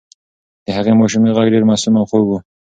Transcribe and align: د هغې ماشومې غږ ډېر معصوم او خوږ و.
د 0.65 0.67
هغې 0.77 0.93
ماشومې 1.01 1.33
غږ 1.37 1.47
ډېر 1.53 1.63
معصوم 1.69 1.93
او 1.99 2.05
خوږ 2.09 2.25
و. 2.27 2.31